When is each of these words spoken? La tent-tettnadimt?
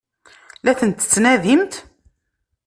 La 0.63 0.73
tent-tettnadimt? 0.77 1.73